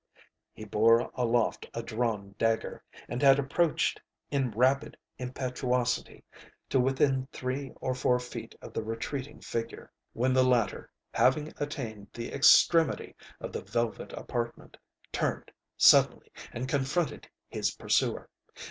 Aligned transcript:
He 0.51 0.65
bore 0.65 1.11
aloft 1.13 1.69
a 1.75 1.83
drawn 1.83 2.33
dagger, 2.39 2.83
and 3.07 3.21
had 3.21 3.37
approached, 3.37 4.01
in 4.31 4.49
rapid 4.49 4.97
impetuosity, 5.19 6.23
to 6.69 6.79
within 6.79 7.27
three 7.31 7.71
or 7.75 7.93
four 7.93 8.17
feet 8.17 8.55
of 8.63 8.73
the 8.73 8.81
retreating 8.81 9.41
figure, 9.41 9.91
when 10.13 10.33
the 10.33 10.43
latter, 10.43 10.89
having 11.13 11.53
attained 11.57 12.07
the 12.13 12.33
extremity 12.33 13.15
of 13.39 13.51
the 13.51 13.61
velvet 13.61 14.11
apartment, 14.13 14.75
turned 15.11 15.51
suddenly 15.77 16.31
and 16.51 16.67
confronted 16.67 17.29
his 17.47 17.75
pursuer. 17.75 18.27